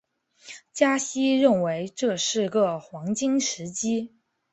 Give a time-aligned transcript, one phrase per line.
[0.73, 4.15] 加西认为这是个黄金时机。